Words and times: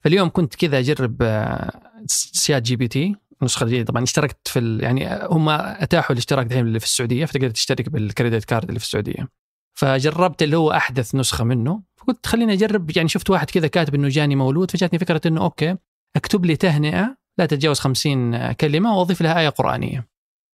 فاليوم 0.00 0.28
كنت 0.28 0.54
كذا 0.54 0.78
أجرب 0.78 1.16
آه، 1.22 1.80
ChatGPT 2.06 3.16
النسخة 3.40 3.64
الجديدة. 3.64 3.84
طبعا 3.84 4.02
اشتركت 4.02 4.48
في. 4.48 4.78
يعني 4.82 5.18
هم 5.22 5.48
أتاحوا 5.48 6.12
الاشتراك 6.12 6.46
دحين 6.46 6.66
اللي 6.66 6.80
في 6.80 6.86
السعودية 6.86 7.24
فتقدر 7.24 7.50
تشترك 7.50 7.88
بال 7.88 8.02
credit 8.02 8.44
card 8.44 8.68
اللي 8.68 8.78
في 8.78 8.84
السعودية. 8.84 9.28
فجربت 9.74 10.42
اللي 10.42 10.56
هو 10.56 10.72
أحدث 10.72 11.14
نسخة 11.14 11.44
منه 11.44 11.82
فقلت 11.96 12.26
خليني 12.26 12.52
أجرب. 12.52 12.96
يعني 12.96 13.08
شفت 13.08 13.30
واحد 13.30 13.50
كذا 13.50 13.66
كاتب 13.66 13.94
إنه 13.94 14.08
جاني 14.08 14.36
مولود 14.36 14.70
فجاتني 14.70 14.98
فكرة 14.98 15.20
إنه 15.26 15.42
okay 15.42 15.76
أكتب 16.16 16.44
لي 16.44 16.56
تهنئة 16.56 17.16
لا 17.38 17.46
تتجاوز 17.46 17.78
50 17.78 18.52
كلمة 18.52 18.98
وأضيف 18.98 19.22
لها 19.22 19.40
آية 19.40 19.48
قرآنية. 19.48 20.08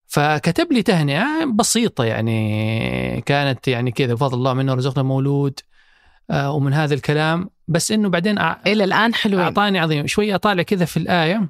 فكتب 0.06 0.72
لي 0.72 0.82
تهنئة 0.82 1.44
بسيطة 1.44 2.04
يعني 2.04 3.20
كانت 3.20 3.68
يعني 3.68 3.90
كذا 3.90 4.14
بفضل 4.14 4.38
الله 4.38 4.54
منه 4.54 4.74
رزقنا 4.74 5.02
مولود. 5.02 5.60
ومن 6.30 6.72
هذا 6.72 6.94
الكلام 6.94 7.50
بس 7.68 7.92
إنه 7.92 8.08
بعدين 8.08 8.38
إلى 8.66 8.84
الآن 8.84 9.14
حلوين. 9.14 9.42
أعطاني 9.42 9.78
عظيم. 9.78 10.06
شوي 10.06 10.34
أطالع 10.34 10.62
كذا 10.62 10.84
في 10.84 10.96
الآية 10.96 11.48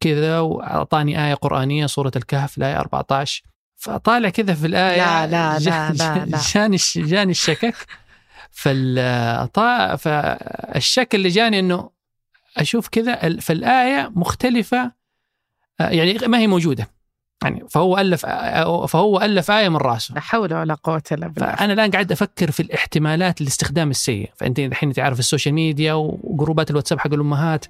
كذا 0.00 0.40
وأعطاني 0.40 1.26
آية 1.26 1.34
قرآنية 1.34 1.86
سورة 1.86 2.12
الكهف 2.16 2.58
الآية 2.58 2.80
14 2.80 3.42
فطالع 3.76 4.28
كذا 4.28 4.54
في 4.54 4.66
الآية 4.66 5.26
لا 5.26 5.26
لا 5.26 5.58
لا 5.58 5.92
لا, 5.92 6.24
لا. 6.24 6.38
جاني 6.54 6.76
جاني 6.96 7.30
الشكك. 7.30 7.74
فالشك 9.96 11.14
اللي 11.14 11.28
جاني 11.28 11.58
إنه 11.58 11.90
أشوف 12.56 12.88
كذا 12.88 13.38
فالايه 13.40 14.12
مختلفة 14.14 14.92
آه، 15.80 15.88
يعني 15.88 16.18
ما 16.28 16.38
هي 16.38 16.46
موجودة. 16.46 16.90
يعني 17.42 17.64
فهو 17.70 17.98
ألف 17.98 18.26
فهو 18.86 19.20
ألف 19.20 19.50
آية 19.50 19.68
من 19.68 19.76
رأسه. 19.76 20.14
لا 20.14 20.20
حول 20.20 20.54
ولا 20.54 20.74
قوة 20.74 21.02
إلا 21.12 21.28
بالله. 21.28 21.54
فأنا 21.54 21.72
الآن 21.72 21.90
قاعد 21.90 22.12
أفكر 22.12 22.50
في 22.50 22.60
الاحتمالات 22.60 23.40
الاستخدام 23.40 23.90
السيء. 23.90 24.30
فأنت 24.36 24.58
الحين 24.58 24.92
تعرف 24.92 25.18
ال 25.18 25.23
social 25.23 25.54
media 25.54 25.94
وجروبات 25.94 26.70
الواتساب 26.70 26.98
حق 26.98 27.14
الأمهات. 27.14 27.64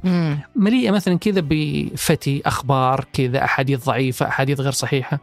مليئة 0.56 0.91
مثلا 0.91 1.19
كذا 1.19 1.41
بفتي 1.45 2.43
أخبار 2.46 3.04
كذا 3.13 3.45
أحاديث 3.45 3.85
ضعيفة 3.87 4.29
أحاديث 4.29 4.60
غير 4.60 4.73
صحيحة. 4.73 5.18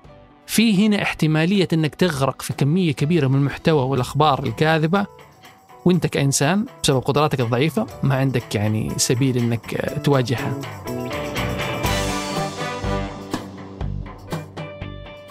في 0.47 0.87
هنا 0.87 1.01
احتمالية 1.01 1.67
إنك 1.73 1.95
تغرق 1.95 2.41
في 2.41 2.53
كمية 2.53 2.91
كبيرة 2.91 3.27
من 3.27 3.35
المحتوى 3.35 3.83
والأخبار 3.83 4.43
الكاذبة. 4.43 5.05
وأنت 5.85 6.07
كإنسان 6.07 6.65
بسبب 6.83 6.99
قدراتك 6.99 7.39
الضعيفة 7.39 7.87
ما 8.03 8.15
عندك 8.15 8.55
يعني 8.55 8.91
سبيل 8.97 9.37
إنك 9.37 9.93
تواجهها. 10.03 10.61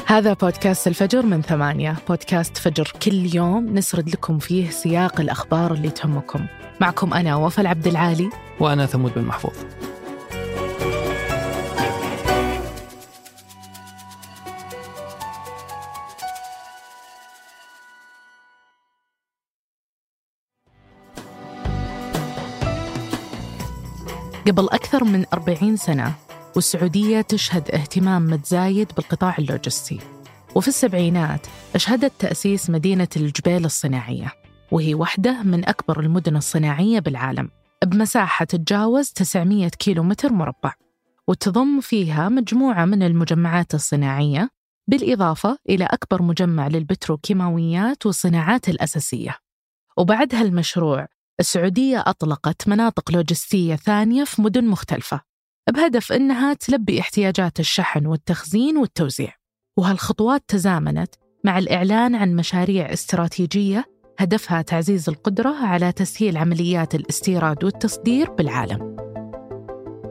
هذا 0.09 0.33
بودكاست 0.33 0.87
الفجر 0.87 1.27
من 1.27 1.43
ثمانية. 1.43 1.97
بودكاست 2.09 2.57
فجر. 2.57 2.93
كل 3.03 3.35
يوم 3.35 3.79
نسرد 3.79 4.09
لكم 4.09 4.39
فيه 4.39 4.71
سياق 4.71 5.21
الأخبار 5.21 5.73
اللي 5.73 5.91
تهمكم. 5.91 6.47
معكم 6.81 7.15
أنا 7.15 7.37
وفاء 7.37 7.67
عبد 7.67 7.87
العالي. 7.87 8.31
وأنا 8.61 8.87
ثمود 8.87 9.15
بن 9.15 9.25
محفوظ. 9.25 9.55
قبل 24.47 24.69
أكثر 24.73 25.05
من 25.05 25.25
40 25.33 25.77
سنة 25.77 26.26
والسعودية 26.57 27.21
تشهد 27.21 27.71
اهتمام 27.71 28.27
متزايد 28.27 28.93
بالقطاع 28.97 29.37
اللوجستي. 29.39 30.01
وفي 30.55 30.69
السبعينات 30.69 31.47
أشهدت 31.75 32.13
تأسيس 32.19 32.71
مدينة 32.71 33.09
الجبيل 33.17 33.65
الصناعية 33.65 34.33
وهي 34.71 34.95
واحدة 34.95 35.43
من 35.43 35.69
أكبر 35.69 36.01
المدن 36.01 36.37
الصناعية 36.37 36.99
بالعالم 36.99 37.51
بمساحة 37.85 38.45
تتجاوز 38.45 39.13
900 39.13 39.69
كيلومتر 39.69 40.33
مربع. 40.33 40.73
وتضم 41.29 41.81
فيها 41.81 42.29
مجموعة 42.29 42.85
من 42.85 43.03
المجمعات 43.03 43.75
الصناعية 43.75 44.51
بالإضافة 44.89 45.59
إلى 45.69 45.85
أكبر 45.85 46.23
مجمع 46.23 46.69
للبتروكيماويات 46.69 48.07
والصناعات 48.07 48.69
الأساسية. 48.69 49.37
وبعد 49.97 50.35
هالمشروع 50.35 51.07
السعودية 51.41 52.05
أطلقت 52.07 52.69
مناطق 52.69 53.11
لوجستية 53.11 53.77
ثانية 53.77 54.25
في 54.25 54.43
مدن 54.43 54.65
مختلفة. 54.65 55.36
بهدف 55.71 56.13
أنها 56.13 56.55
تلبي 56.55 57.01
احتياجات 57.01 57.61
الشحن 57.61 58.07
والتخزين 58.07 58.77
والتوزيع. 58.77 59.33
وهالخطوات 59.79 60.45
تزامنت 60.49 61.15
مع 61.45 61.59
الإعلان 61.59 62.15
عن 62.15 62.37
مشاريع 62.37 62.93
استراتيجية 62.93 63.85
هدفها 64.19 64.63
تعزيز 64.63 65.09
القدرة 65.09 65.55
على 65.67 65.93
تسهيل 65.93 66.37
عمليات 66.37 66.95
الاستيراد 66.95 67.65
والتصدير 67.65 68.31
بالعالم. 68.31 68.97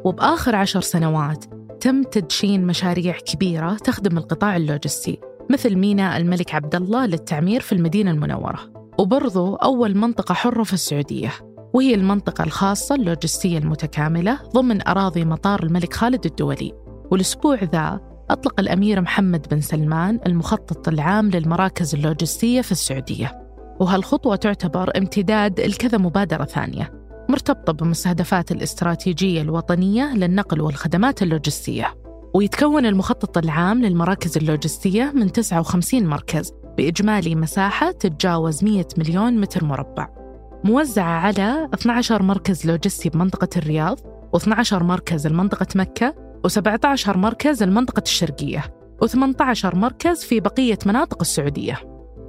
وبآخر 0.06 0.56
عشر 0.56 0.82
سنوات 0.82 1.46
تم 1.82 2.04
تدشين 2.04 2.68
مشاريع 2.68 3.18
كبيرة 3.18 3.74
تخدم 3.74 4.18
القطاع 4.18 4.56
اللوجستي 4.56 5.20
مثل 5.52 5.76
ميناء 5.76 6.18
الملك 6.18 6.56
عبد 6.56 6.76
الله 6.76 7.06
للتعمير 7.06 7.62
في 7.62 7.72
المدينة 7.72 8.12
المنورة 8.12 8.74
وبرضو 9.00 9.56
أول 9.56 9.98
منطقة 9.98 10.34
حرة 10.34 10.64
في 10.64 10.74
السعودية. 10.74 11.55
وهي 11.76 11.96
المنطقة 11.96 12.44
الخاصة 12.44 12.96
اللوجستية 12.96 13.58
المتكاملة 13.58 14.40
ضمن 14.54 14.88
أراضي 14.88 15.26
مطار 15.26 15.64
الملك 15.64 15.94
خالد 15.94 16.26
الدولي. 16.26 16.74
والأسبوع 17.12 17.64
ذا 17.64 18.00
أطلق 18.30 18.60
الأمير 18.60 19.02
محمد 19.02 19.48
بن 19.52 19.62
سلمان 19.62 20.20
المخطط 20.26 20.88
العام 20.88 21.30
للمراكز 21.30 21.96
اللوجستية 21.96 22.62
في 22.62 22.72
السعودية. 22.72 23.42
وهالخطوة 23.80 24.36
تعتبر 24.36 24.98
امتداد 24.98 25.60
لكذا 25.60 25.98
مبادرة 25.98 26.44
ثانية 26.44 26.92
مرتبطة 27.30 27.74
بمستهدفات 27.74 28.52
الاستراتيجية 28.52 29.42
الوطنية 29.42 30.14
للنقل 30.14 30.62
والخدمات 30.62 31.22
اللوجستية. 31.22 31.94
ويتكون 32.34 32.86
المخطط 32.86 33.38
العام 33.38 33.82
للمراكز 33.82 34.38
اللوجستية 34.38 35.12
من 35.16 35.32
59 35.32 36.06
مركز 36.08 36.54
بإجمالي 36.78 37.36
مساحة 37.36 37.92
تتجاوز 37.92 38.64
100 38.64 38.86
مليون 38.98 39.40
متر 39.40 39.66
مربع. 39.66 40.25
موزعة 40.66 41.20
على 41.20 41.70
12 41.74 42.24
مركز 42.24 42.66
لوجستي 42.66 43.10
بمنطقة 43.10 43.48
الرياض 43.58 44.00
و12 44.38 44.74
مركز 44.74 45.28
لمنطقة 45.28 45.68
مكة 45.76 46.16
و17 46.48 47.18
مركز 47.18 47.64
لمنطقة 47.64 48.02
الشرقية 48.06 48.64
و18 49.06 49.76
مركز 49.76 50.24
في 50.24 50.40
بقية 50.40 50.78
مناطق 50.86 51.18
السعودية. 51.22 51.80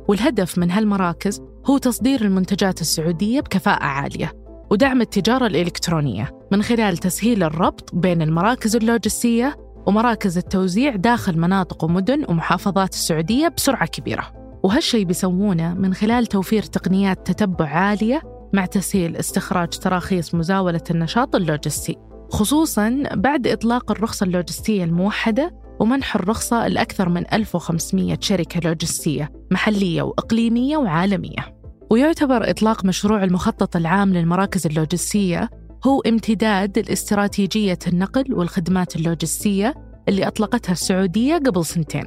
والهدف 0.09 0.59
من 0.59 0.71
هالمراكز 0.71 1.43
هو 1.67 1.79
تصدير 1.79 2.23
المنتجات 2.23 2.81
السعودية 2.81 3.41
بكفاءة 3.41 3.85
عالية 3.85 4.33
ودعم 4.71 5.01
التجارة 5.01 5.47
الإلكترونية 5.47 6.31
من 6.53 6.63
خلال 6.63 6.97
تسهيل 6.97 7.43
الربط 7.43 7.95
بين 7.95 8.23
المراكز 8.23 8.77
اللوجستية 8.77 9.57
ومراكز 9.87 10.39
التوزيع 10.39 10.97
داخل 10.97 11.39
مناطق 11.39 11.85
ومدن 11.85 12.25
ومحافظات 12.29 12.93
السعودية 12.93 13.49
بسرعة 13.49 13.87
كبيرة. 13.87 14.46
وهالشي 14.63 15.05
بيسوونه 15.05 15.75
من 15.75 15.95
خلال 15.95 16.27
توفير 16.27 16.63
تقنيات 16.63 17.27
تتبع 17.27 17.67
عالية 17.67 18.23
مع 18.53 18.67
تسهيل 18.67 19.17
استخراج 19.17 19.69
تراخيص 19.69 20.35
مزاولة 20.35 20.81
النشاط 20.91 21.37
اللوجستي 21.37 21.97
خصوصاً 22.31 23.03
بعد 23.15 23.47
إطلاق 23.47 23.91
الرخصة 23.91 24.25
اللوجستية 24.25 24.85
الموحدة 24.85 25.55
ومنح 25.81 26.17
الرخصة 26.17 26.69
لأكثر 26.69 27.09
من 27.09 27.25
1500 27.33 28.19
شركة 28.21 28.61
لوجستية 28.65 29.33
محلية 29.51 30.03
وإقليمية 30.03 30.77
وعالمية. 30.77 31.57
ويعتبر 31.91 32.51
إطلاق 32.51 32.85
مشروع 32.85 33.25
المخطط 33.25 33.77
العام 33.77 34.13
للمراكز 34.13 34.67
اللوجستية 34.67 35.51
هو 35.87 36.01
امتداد 36.01 36.79
لاستراتيجية 36.79 37.79
النقل 37.87 38.35
والخدمات 38.35 38.97
اللوجستية 38.97 39.75
اللي 40.09 40.27
أطلقتها 40.27 40.73
السعودية 40.73 41.35
قبل 41.37 41.65
سنتين. 41.65 42.05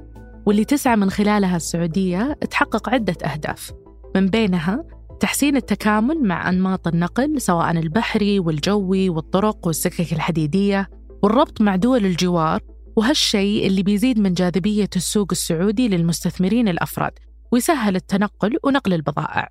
واللي 0.49 0.65
تسعى 0.65 0.95
من 0.95 1.09
خلالها 1.09 1.55
السعودية 1.55 2.33
تحقق 2.33 2.89
عدة 2.89 3.17
أهداف 3.25 3.71
من 4.15 4.27
بينها 4.27 4.85
تحسين 5.19 5.55
التكامل 5.55 6.23
مع 6.23 6.49
أنماط 6.49 6.87
النقل 6.87 7.41
سواء 7.41 7.71
البحري 7.71 8.39
والجوي 8.39 9.09
والطرق 9.09 9.67
والسكك 9.67 10.13
الحديدية 10.13 10.89
والربط 11.23 11.61
مع 11.61 11.75
دول 11.75 12.05
الجوار 12.05 12.61
وهالشيء 12.95 13.67
اللي 13.67 13.83
بيزيد 13.83 14.19
من 14.19 14.33
جاذبية 14.33 14.89
السوق 14.95 15.27
السعودي 15.31 15.87
للمستثمرين 15.87 16.67
الأفراد 16.67 17.13
ويسهل 17.51 17.95
التنقل 17.95 18.57
ونقل 18.63 18.93
البضائع. 18.93 19.49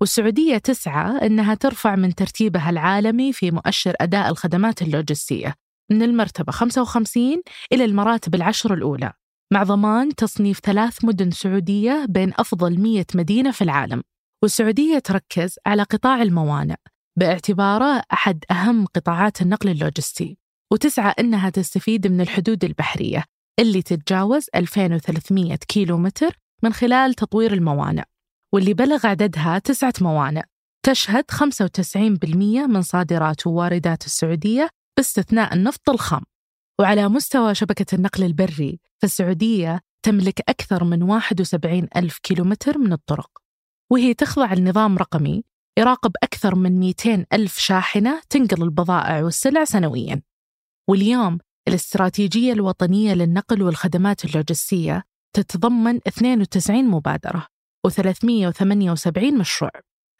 والسعودية 0.00 0.58
تسعى 0.58 1.26
أنها 1.26 1.54
ترفع 1.54 1.96
من 1.96 2.14
ترتيبها 2.14 2.70
العالمي 2.70 3.32
في 3.32 3.50
مؤشر 3.50 3.94
أداء 4.00 4.30
الخدمات 4.30 4.82
اللوجستية 4.82 5.54
من 5.90 6.02
المرتبة 6.02 6.52
55 6.52 7.42
إلى 7.72 7.84
المراتب 7.84 8.34
العشر 8.34 8.74
الأولى. 8.74 9.12
مع 9.52 9.62
ضمان 9.62 10.14
تصنيف 10.14 10.60
ثلاث 10.60 11.04
مدن 11.04 11.30
سعودية 11.30 12.06
بين 12.08 12.32
أفضل 12.38 12.80
100 12.80 13.04
مدينة 13.14 13.50
في 13.50 13.62
العالم. 13.64 14.02
والسعودية 14.42 14.98
تركز 14.98 15.58
على 15.66 15.82
قطاع 15.82 16.22
الموانئ 16.22 16.76
باعتباره 17.18 18.02
أحد 18.12 18.44
أهم 18.50 18.86
قطاعات 18.86 19.42
النقل 19.42 19.68
اللوجستي. 19.68 20.38
وتسعى 20.72 21.14
أنها 21.18 21.50
تستفيد 21.50 22.06
من 22.06 22.20
الحدود 22.20 22.64
البحرية 22.64 23.24
اللي 23.60 23.82
تتجاوز 23.82 24.46
2300 24.54 25.56
كيلو 25.56 25.98
متر 25.98 26.38
من 26.62 26.72
خلال 26.72 27.14
تطوير 27.14 27.52
الموانئ. 27.52 28.04
واللي 28.54 28.74
بلغ 28.74 29.06
عددها 29.06 29.58
تسعة 29.58 29.94
موانئ 30.00 30.42
تشهد 30.86 31.24
95% 31.30 32.66
من 32.66 32.82
صادرات 32.82 33.46
وواردات 33.46 34.06
السعودية 34.06 34.68
باستثناء 34.96 35.54
النفط 35.54 35.90
الخام. 35.90 36.22
وعلى 36.80 37.08
مستوى 37.08 37.54
شبكة 37.54 37.94
النقل 37.94 38.24
البري 38.24 38.80
فالسعودية 38.98 39.80
تملك 40.02 40.40
أكثر 40.48 40.84
من 40.84 41.02
71 41.02 41.88
ألف 41.96 42.18
كيلومتر 42.18 42.78
من 42.78 42.92
الطرق. 42.92 43.30
وهي 43.90 44.14
تخضع 44.14 44.54
لنظام 44.54 44.98
رقمي 44.98 45.44
يراقب 45.78 46.12
أكثر 46.22 46.54
من 46.54 46.80
200 46.80 47.26
ألف 47.32 47.58
شاحنة 47.58 48.20
تنقل 48.30 48.62
البضائع 48.62 49.22
والسلع 49.22 49.64
سنوياً. 49.64 50.22
واليوم 50.88 51.38
الاستراتيجية 51.68 52.52
الوطنية 52.52 53.14
للنقل 53.14 53.62
والخدمات 53.62 54.24
اللوجستية 54.24 55.04
تتضمن 55.32 56.00
92 56.08 56.84
مبادرة 56.84 57.46
و378 57.88 59.32
مشروع. 59.38 59.70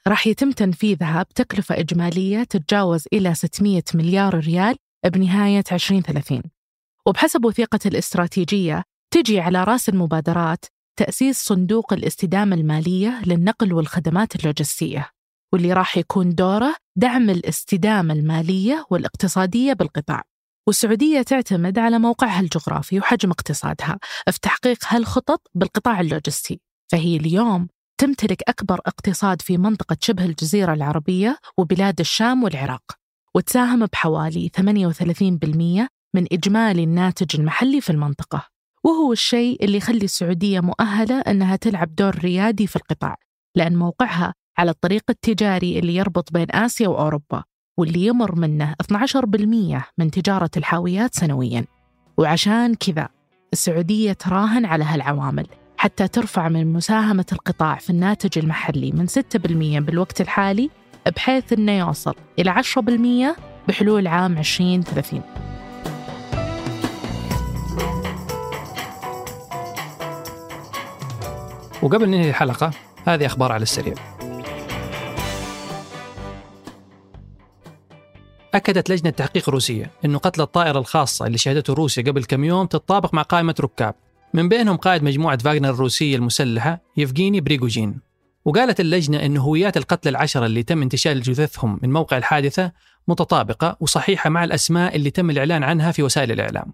راح 0.09 0.27
يتم 0.27 0.51
تنفيذها 0.51 1.23
بتكلفة 1.23 1.79
إجمالية 1.79 2.45
تتجاوز 2.45 3.05
إلى 3.13 3.35
600 3.35 3.83
مليار 3.95 4.35
ريال 4.35 4.77
بنهاية 5.05 5.65
2030 5.73 6.43
وبحسب 7.07 7.45
وثيقة 7.45 7.81
الاستراتيجية 7.87 8.83
تجي 9.15 9.41
على 9.41 9.65
رأس 9.65 9.89
المبادرات 9.89 10.65
تأسيس 10.99 11.43
صندوق 11.45 11.93
الاستدامة 11.93 12.57
المالية 12.57 13.23
للنقل 13.27 13.73
والخدمات 13.73 14.37
اللوجستية 14.37 15.11
واللي 15.53 15.73
راح 15.73 15.97
يكون 15.97 16.35
دوره 16.35 16.75
دعم 16.97 17.31
الاستدامة 17.31 18.15
المالية 18.15 18.87
والاقتصادية 18.91 19.73
بالقطاع. 19.73 20.23
والسعودية 20.69 21.23
تعتمد 21.23 21.79
على 21.79 21.99
موقعها 21.99 22.41
الجغرافي 22.41 22.99
وحجم 22.99 23.31
اقتصادها 23.31 23.99
في 24.31 24.39
تحقيق 24.43 24.79
هالخطط 24.89 25.43
بالقطاع 25.55 26.01
اللوجستي. 26.01 26.61
فهي 26.93 27.17
اليوم 27.17 27.69
تمتلك 28.01 28.43
أكبر 28.49 28.81
اقتصاد 28.87 29.43
في 29.43 29.59
منطقة 29.59 29.97
شبه 30.01 30.25
الجزيرة 30.25 30.75
العربية 30.75 31.39
وبلاد 31.59 32.01
الشام 32.01 32.43
والعراق. 32.43 33.00
وتساهم 33.37 33.87
بحوالي 33.87 34.51
38% 34.61 35.89
من 36.15 36.27
إجمالي 36.33 36.85
الناتج 36.85 37.41
المحلي 37.41 37.81
في 37.81 37.91
المنطقة. 37.91 38.47
وهو 38.85 39.13
الشيء 39.13 39.65
اللي 39.65 39.77
يخلي 39.77 40.05
السعودية 40.05 40.61
مؤهلة 40.61 41.21
أنها 41.21 41.57
تلعب 41.57 41.95
دور 41.95 42.19
ريادي 42.19 42.67
في 42.67 42.77
القطاع 42.77 43.17
لأن 43.57 43.77
موقعها 43.77 44.35
على 44.59 44.71
الطريق 44.71 45.03
التجاري 45.11 45.79
اللي 45.79 45.97
يربط 45.97 46.33
بين 46.33 46.47
آسيا 46.51 46.89
وأوروبا 46.89 47.45
واللي 47.79 48.07
يمر 48.07 48.35
منه 48.35 48.75
12% 48.83 49.83
من 49.99 50.11
تجارة 50.11 50.51
الحاويات 50.57 51.15
سنوياً. 51.15 51.65
وعشان 52.19 52.75
كذا 52.75 53.09
السعودية 53.53 54.13
تراهن 54.13 54.65
على 54.65 54.85
هالعوامل 54.85 55.47
حتى 55.77 56.09
ترفع 56.09 56.49
من 56.49 56.73
مساهمة 56.73 57.27
القطاع 57.33 57.77
في 57.77 57.91
الناتج 57.91 58.39
المحلي 58.39 58.93
من 58.93 59.07
6% 59.07 59.81
بالوقت 59.81 60.21
الحالي 60.21 60.71
بحيث 61.17 61.53
أنه 61.53 61.79
يوصل 61.79 62.15
إلى 62.39 62.51
10% 62.51 63.37
بحلول 63.69 64.07
عام 64.07 64.39
2030 64.39 65.23
وقبل 71.83 72.07
ننهي 72.07 72.31
الحلقة 72.31 72.71
هذه 73.07 73.27
أخبار 73.27 73.53
على 73.53 73.63
السريع. 73.63 73.95
أكدت 78.55 78.91
لجنة 78.91 79.11
تحقيق 79.11 79.51
روسية 79.51 79.91
أن 80.05 80.19
قتل 80.19 80.43
الطائرة 80.43 80.79
الخاصة 80.79 81.27
اللي 81.27 81.39
شهدته 81.39 81.73
روسيا 81.73 82.03
قبل 82.03 82.25
كم 82.25 82.45
يوم 82.45 82.67
تتطابق 82.67 83.15
مع 83.15 83.23
قائمة 83.23 83.55
ركاب. 83.61 83.95
من 84.35 84.49
بينهم 84.49 84.77
قائد 84.77 85.03
مجموعة 85.03 85.39
فاغنر 85.39 85.71
الروسية 85.71 86.17
المسلحة 86.17 86.81
يفغيني 86.97 87.41
بريغوجين. 87.41 88.10
وقالت 88.45 88.81
اللجنة 88.81 89.27
أن 89.27 89.37
هويات 89.37 89.77
القتلى 89.77 90.11
العشرة 90.11 90.47
اللي 90.47 90.63
تم 90.63 90.83
انتشال 90.83 91.23
جثثهم 91.23 91.81
من 91.83 91.93
موقع 91.93 92.17
الحادثة 92.17 92.73
متطابقة 93.09 93.77
وصحيحة 93.81 94.31
مع 94.31 94.45
الأسماء 94.45 94.97
اللي 94.97 95.11
تم 95.11 95.31
الإعلان 95.31 95.65
عنها 95.65 95.93
في 95.93 96.03
وسائل 96.03 96.33
الإعلام. 96.33 96.73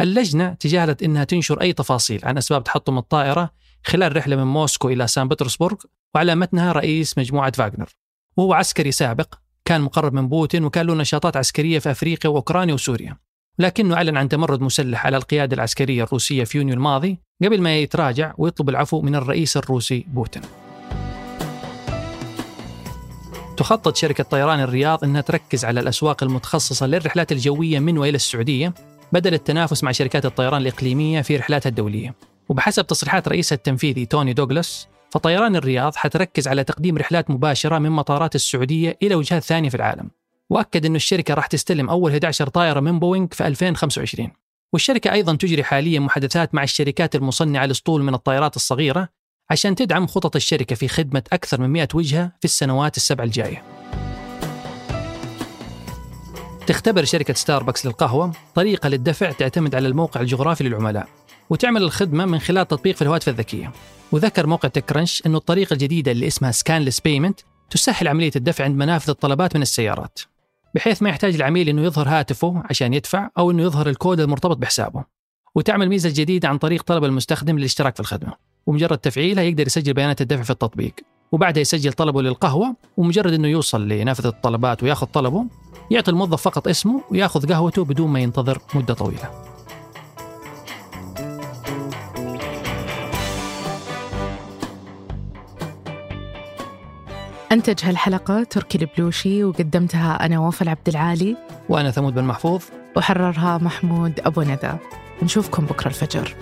اللجنة 0.00 0.54
تجاهلت 0.54 1.02
أنها 1.02 1.24
تنشر 1.24 1.60
أي 1.60 1.72
تفاصيل 1.72 2.20
عن 2.24 2.38
أسباب 2.38 2.64
تحطم 2.64 2.98
الطائرة 2.98 3.50
خلال 3.84 4.16
رحلة 4.16 4.36
من 4.36 4.44
موسكو 4.44 4.88
إلى 4.88 5.06
سان 5.06 5.28
بطرسبورغ 5.28 5.76
وعلى 6.14 6.34
متنها 6.34 6.72
رئيس 6.72 7.18
مجموعة 7.18 7.52
فاغنر. 7.52 7.88
وهو 8.36 8.52
عسكري 8.52 8.92
سابق 8.92 9.34
كان 9.64 9.80
مقرب 9.80 10.14
من 10.14 10.28
بوتين 10.28 10.64
وكان 10.64 10.86
له 10.86 10.94
نشاطات 10.94 11.36
عسكرية 11.36 11.78
في 11.78 11.90
أفريقيا 11.90 12.30
وأوكرانيا 12.30 12.74
وسوريا. 12.74 13.16
لكنه 13.58 13.94
أعلن 13.94 14.16
عن 14.16 14.28
تمرد 14.28 14.60
مسلح 14.60 15.06
على 15.06 15.16
القيادة 15.16 15.54
العسكرية 15.54 16.04
الروسية 16.04 16.44
في 16.44 16.58
يونيو 16.58 16.74
الماضي 16.74 17.18
قبل 17.44 17.60
ما 17.60 17.78
يتراجع 17.78 18.34
ويطلب 18.38 18.68
العفو 18.68 19.00
من 19.00 19.14
الرئيس 19.14 19.56
الروسي 19.56 20.06
بوتين. 20.08 20.67
تخطط 23.58 23.96
شركة 23.96 24.24
طيران 24.24 24.60
الرياض 24.60 25.04
أنها 25.04 25.20
تركز 25.20 25.64
على 25.64 25.80
الأسواق 25.80 26.22
المتخصصة 26.22 26.86
للرحلات 26.86 27.32
الجوية 27.32 27.78
من 27.78 27.98
وإلى 27.98 28.16
السعودية 28.16 28.74
بدل 29.12 29.34
التنافس 29.34 29.84
مع 29.84 29.92
شركات 29.92 30.26
الطيران 30.26 30.62
الإقليمية 30.62 31.20
في 31.20 31.36
رحلاتها 31.36 31.70
الدولية. 31.70 32.14
وبحسب 32.48 32.86
تصريحات 32.86 33.28
رئيسها 33.28 33.56
التنفيذي 33.56 34.06
توني 34.06 34.32
دوغلاس 34.32 34.88
فطيران 35.10 35.56
الرياض 35.56 35.94
حتركز 35.96 36.48
على 36.48 36.64
تقديم 36.64 36.98
رحلات 36.98 37.30
مباشرة 37.30 37.78
من 37.78 37.90
مطارات 37.90 38.34
السعودية 38.34 38.98
إلى 39.02 39.14
وجهات 39.14 39.42
ثانية 39.42 39.68
في 39.68 39.74
العالم. 39.74 40.10
وأكد 40.50 40.86
أن 40.86 40.96
الشركة 40.96 41.34
راح 41.34 41.46
تستلم 41.46 41.90
أول 41.90 42.10
11 42.10 42.48
طائرة 42.48 42.80
من 42.80 42.98
بوينغ 42.98 43.26
في 43.32 43.46
2025 43.46 44.30
والشركة 44.72 45.12
أيضا 45.12 45.36
تجري 45.36 45.64
حاليا 45.64 46.00
محادثات 46.00 46.54
مع 46.54 46.62
الشركات 46.62 47.14
المصنعة 47.14 47.64
الأسطول 47.64 48.02
من 48.02 48.14
الطائرات 48.14 48.56
الصغيرة 48.56 49.08
عشان 49.50 49.74
تدعم 49.74 50.06
خطط 50.06 50.36
الشركة 50.36 50.76
في 50.76 50.88
خدمة 50.88 51.22
أكثر 51.32 51.60
من 51.60 51.70
100 51.70 51.88
وجهة 51.94 52.32
في 52.38 52.44
السنوات 52.44 52.96
السبع 52.96 53.24
الجاية. 53.24 53.62
تختبر 56.66 57.04
شركة 57.04 57.34
ستاربكس 57.34 57.86
للقهوة 57.86 58.32
طريقة 58.54 58.88
للدفع 58.88 59.30
تعتمد 59.30 59.74
على 59.74 59.88
الموقع 59.88 60.20
الجغرافي 60.20 60.64
للعملاء 60.64 61.08
وتعمل 61.50 61.82
الخدمة 61.82 62.24
من 62.24 62.38
خلال 62.38 62.68
تطبيق 62.68 62.96
في 62.96 63.02
الهواتف 63.02 63.28
الذكية. 63.28 63.72
وذكر 64.12 64.46
موقع 64.46 64.68
TechCrunch 64.68 65.22
أنه 65.26 65.38
الطريقة 65.38 65.74
الجديدة 65.74 66.12
اللي 66.12 66.26
اسمها 66.26 66.50
scanless 66.50 67.00
payment 67.00 67.40
تسهل 67.70 68.08
عملية 68.08 68.32
الدفع 68.36 68.64
عند 68.64 68.76
منافذ 68.76 69.10
الطلبات 69.10 69.56
من 69.56 69.62
السيارات 69.62 70.18
بحيث 70.74 71.02
ما 71.02 71.08
يحتاج 71.08 71.34
العميل 71.34 71.68
أنه 71.68 71.82
يظهر 71.82 72.08
هاتفه 72.08 72.62
عشان 72.70 72.94
يدفع 72.94 73.30
أو 73.38 73.50
أنه 73.50 73.62
يظهر 73.62 73.88
الكود 73.88 74.20
المرتبط 74.20 74.56
بحسابه. 74.56 75.04
وتعمل 75.54 75.88
ميزة 75.88 76.12
جديدة 76.14 76.48
عن 76.48 76.58
طريق 76.58 76.82
طلب 76.82 77.04
المستخدم 77.04 77.58
للاشتراك 77.58 77.94
في 77.94 78.00
الخدمة. 78.00 78.48
ومجرد 78.68 78.98
تفعيلها 78.98 79.44
يقدر 79.44 79.66
يسجل 79.66 79.92
بيانات 79.92 80.20
الدفع 80.20 80.42
في 80.42 80.50
التطبيق. 80.50 80.94
وبعدها 81.32 81.60
يسجل 81.60 81.92
طلبه 81.92 82.22
للقهوة 82.22 82.76
ومجرد 82.96 83.32
أنه 83.32 83.48
يوصل 83.48 83.88
لنافذة 83.88 84.28
الطلبات 84.28 84.82
وياخذ 84.82 85.06
طلبه 85.06 85.44
يعطي 85.90 86.10
الموظف 86.10 86.42
فقط 86.42 86.68
اسمه 86.68 87.02
وياخذ 87.10 87.52
قهوته 87.52 87.84
بدون 87.84 88.08
ما 88.10 88.20
ينتظر 88.20 88.58
مدة 88.74 88.94
طويلة. 88.94 89.30
أنتج 97.52 97.84
هالحلقة 97.84 98.42
تركي 98.42 98.78
البلوشي 98.78 99.44
وقدمتها 99.44 100.26
أنا 100.26 100.38
وفاء 100.38 100.68
عبد 100.68 100.88
العالي. 100.88 101.36
وأنا 101.68 101.90
ثمود 101.90 102.14
بن 102.14 102.24
محفوظ. 102.24 102.62
وحررها 102.96 103.58
محمود 103.58 104.20
أبو 104.20 104.42
ندى. 104.42 104.72
نشوفكم 105.22 105.66
بكرة 105.66 105.88
الفجر. 105.88 106.36